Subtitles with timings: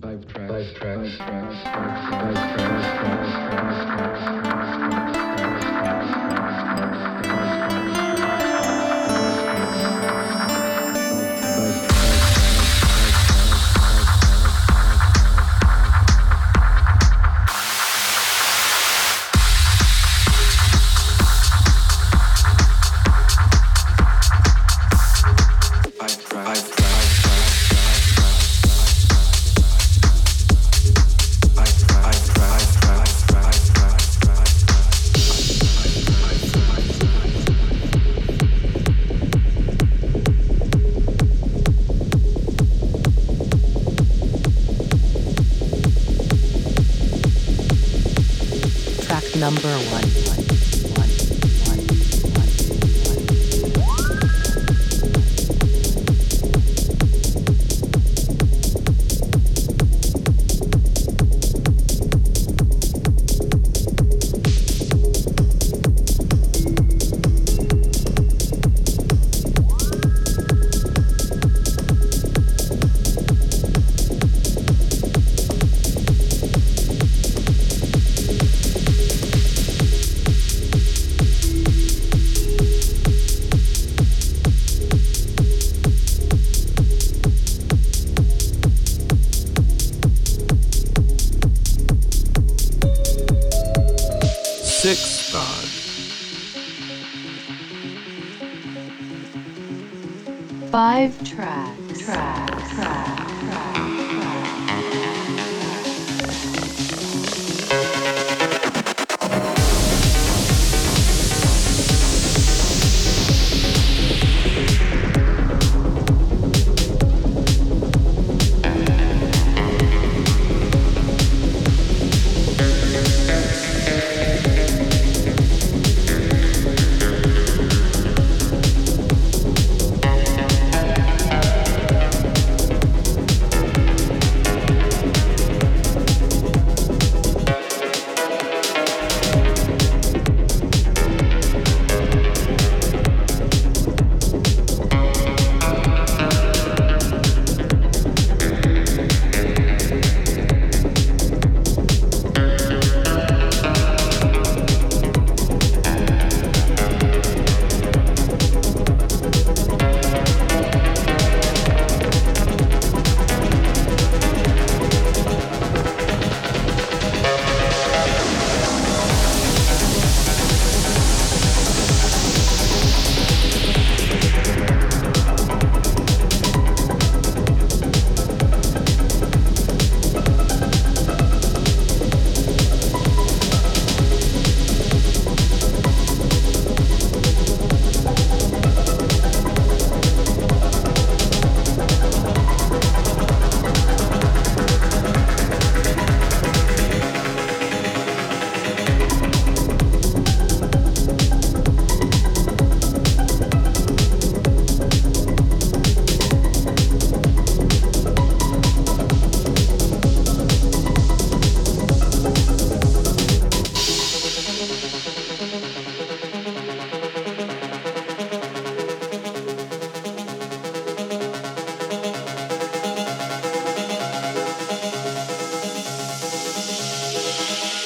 [0.00, 0.50] Five tracks.
[0.50, 1.18] Five tracks.
[1.18, 1.54] Five
[2.56, 2.90] tracks.
[6.70, 7.29] Five
[49.40, 50.29] number one.
[100.70, 102.02] Five tracks.
[102.02, 103.19] Track, track.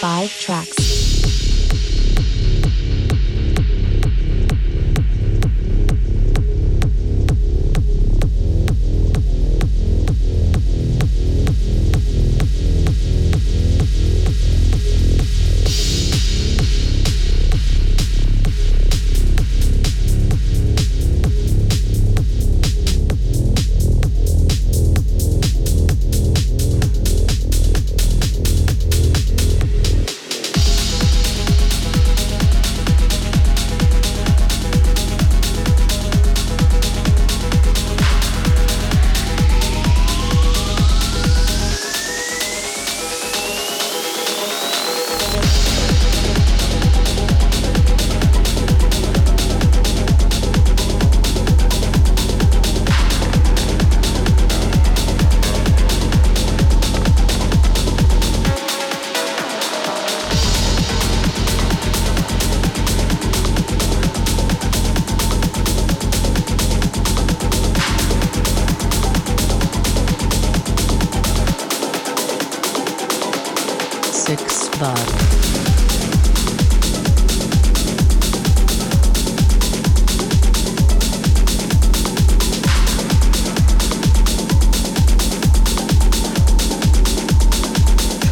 [0.04, 0.84] five tracks.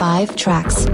[0.00, 0.86] Five tracks.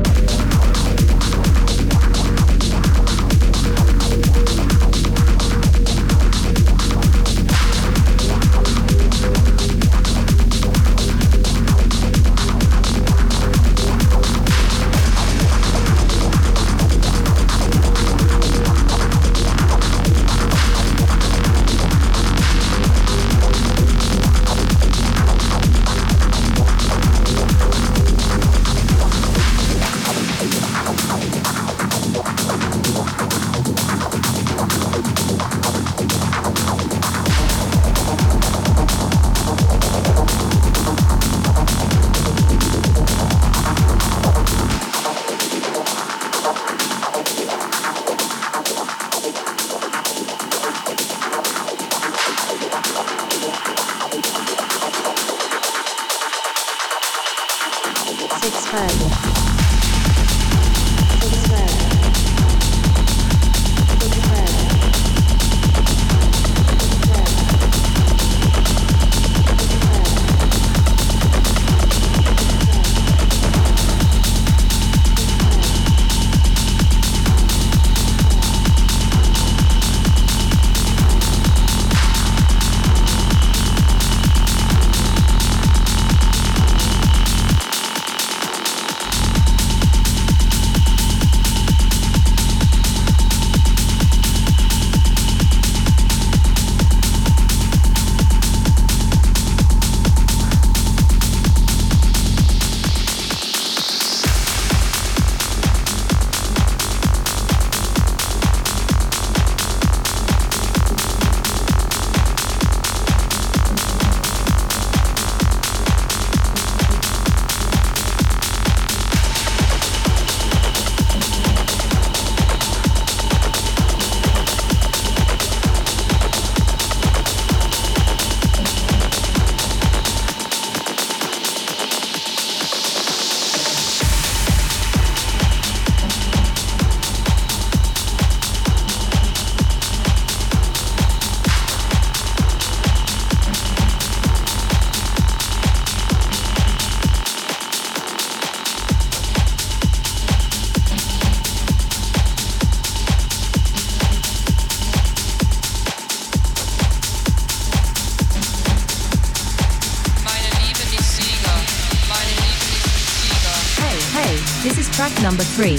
[165.36, 165.76] Number three.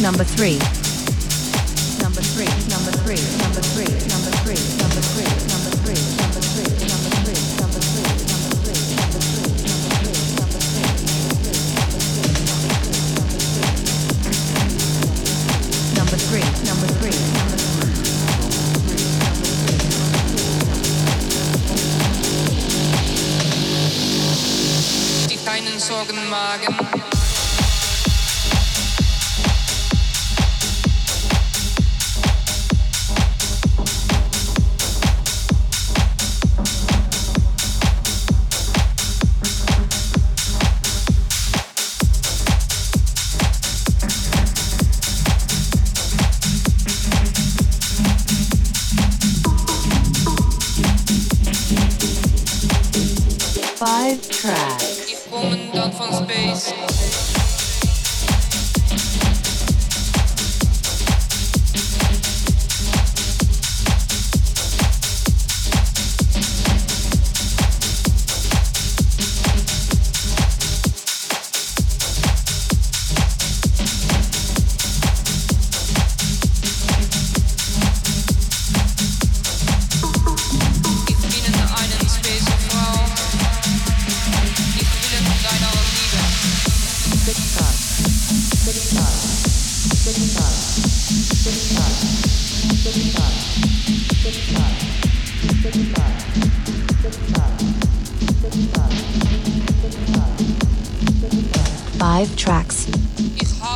[0.00, 0.54] Number three.
[1.98, 7.10] Number three, number three, number three, number three, number three, number three, number three, number
[7.10, 8.52] three, number three, number
[9.42, 12.38] three, number three, number three,
[15.98, 17.18] number three, number three, number three.
[25.28, 27.03] Die keinen Sorgen magen.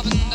[0.05, 0.28] Ich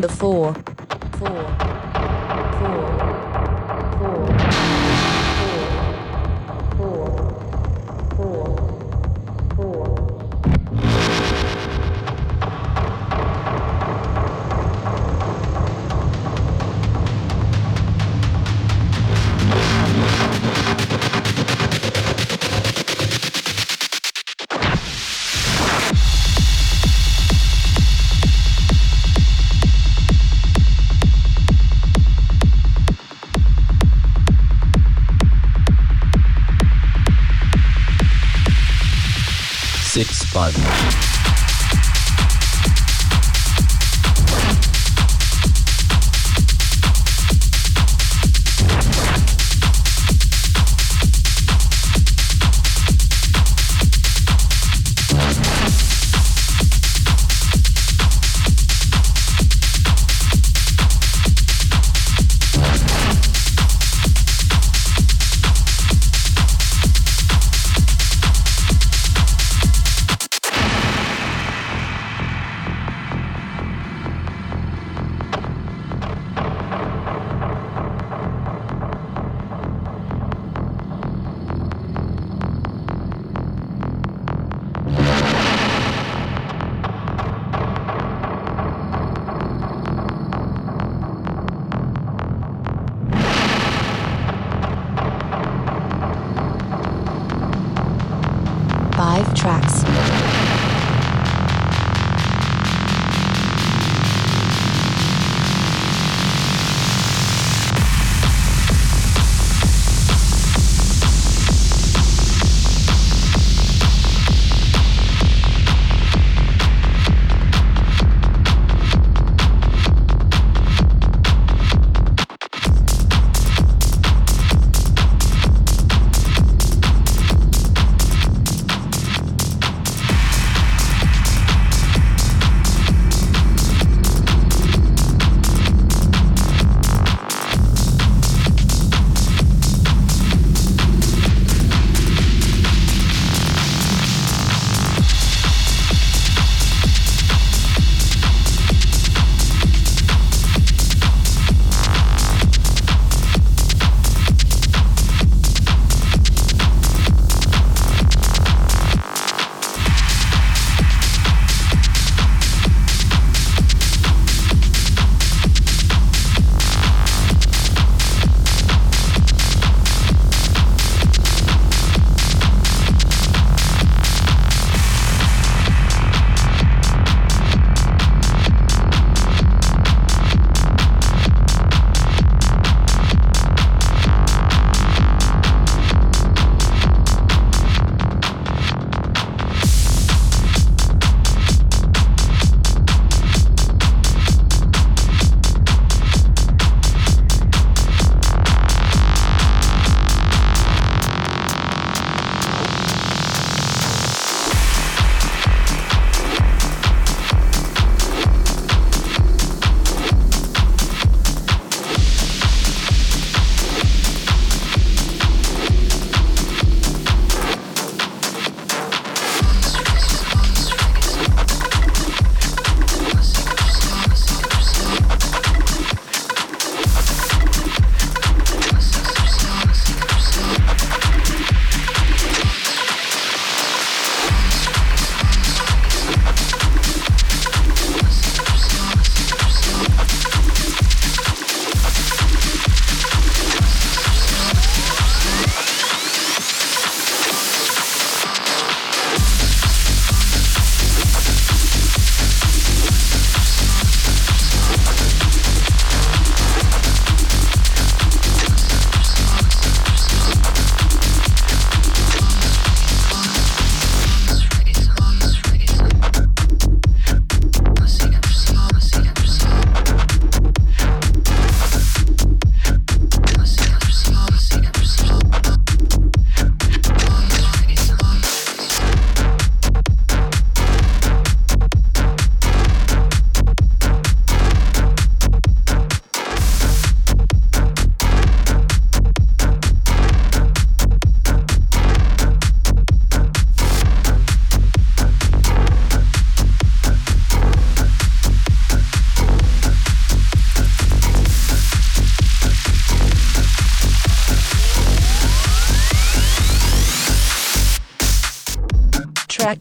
[0.00, 0.54] number four.
[1.18, 1.77] Four.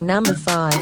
[0.07, 0.76] Number 5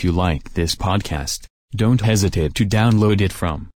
[0.00, 1.44] If you like this podcast,
[1.76, 3.68] don't hesitate to download it from